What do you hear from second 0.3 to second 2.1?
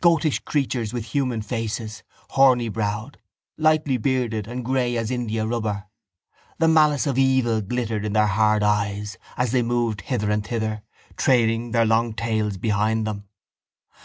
creatures with human faces,